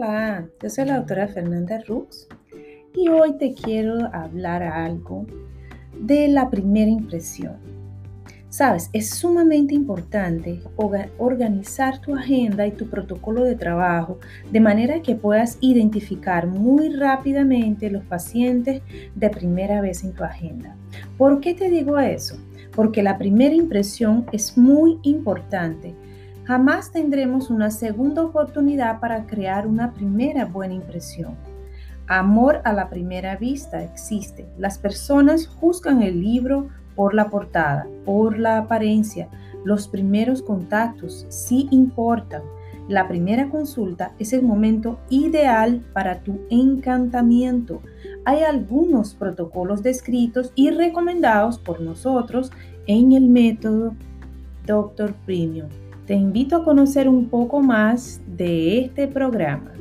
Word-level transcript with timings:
Hola, 0.00 0.46
yo 0.62 0.70
soy 0.70 0.84
la 0.84 0.98
doctora 0.98 1.26
Fernanda 1.26 1.82
Rux 1.88 2.28
y 2.94 3.08
hoy 3.08 3.36
te 3.36 3.52
quiero 3.52 4.08
hablar 4.14 4.62
algo 4.62 5.26
de 5.98 6.28
la 6.28 6.50
primera 6.50 6.88
impresión. 6.88 7.56
Sabes, 8.48 8.90
es 8.92 9.10
sumamente 9.10 9.74
importante 9.74 10.60
organizar 11.16 12.00
tu 12.00 12.14
agenda 12.14 12.64
y 12.64 12.70
tu 12.70 12.88
protocolo 12.88 13.42
de 13.42 13.56
trabajo 13.56 14.20
de 14.52 14.60
manera 14.60 15.02
que 15.02 15.16
puedas 15.16 15.58
identificar 15.60 16.46
muy 16.46 16.90
rápidamente 16.90 17.90
los 17.90 18.04
pacientes 18.04 18.82
de 19.16 19.30
primera 19.30 19.80
vez 19.80 20.04
en 20.04 20.12
tu 20.12 20.22
agenda. 20.22 20.76
¿Por 21.16 21.40
qué 21.40 21.54
te 21.54 21.70
digo 21.70 21.98
eso? 21.98 22.36
Porque 22.70 23.02
la 23.02 23.18
primera 23.18 23.56
impresión 23.56 24.26
es 24.30 24.56
muy 24.56 25.00
importante 25.02 25.92
Jamás 26.48 26.90
tendremos 26.90 27.50
una 27.50 27.70
segunda 27.70 28.24
oportunidad 28.24 29.00
para 29.00 29.26
crear 29.26 29.66
una 29.66 29.92
primera 29.92 30.46
buena 30.46 30.72
impresión. 30.72 31.36
Amor 32.06 32.62
a 32.64 32.72
la 32.72 32.88
primera 32.88 33.36
vista 33.36 33.82
existe. 33.82 34.48
Las 34.56 34.78
personas 34.78 35.46
juzgan 35.46 36.02
el 36.02 36.22
libro 36.22 36.70
por 36.96 37.12
la 37.12 37.28
portada, 37.28 37.86
por 38.06 38.38
la 38.38 38.56
apariencia. 38.56 39.28
Los 39.62 39.88
primeros 39.88 40.40
contactos 40.40 41.26
sí 41.28 41.68
importan. 41.70 42.40
La 42.88 43.06
primera 43.08 43.50
consulta 43.50 44.14
es 44.18 44.32
el 44.32 44.40
momento 44.40 44.98
ideal 45.10 45.84
para 45.92 46.20
tu 46.20 46.40
encantamiento. 46.48 47.82
Hay 48.24 48.42
algunos 48.42 49.12
protocolos 49.12 49.82
descritos 49.82 50.52
y 50.54 50.70
recomendados 50.70 51.58
por 51.58 51.82
nosotros 51.82 52.50
en 52.86 53.12
el 53.12 53.28
método 53.28 53.94
Doctor 54.64 55.12
Premium. 55.26 55.68
Te 56.08 56.14
invito 56.14 56.56
a 56.56 56.64
conocer 56.64 57.06
un 57.06 57.28
poco 57.28 57.60
más 57.60 58.22
de 58.26 58.78
este 58.80 59.08
programa. 59.08 59.74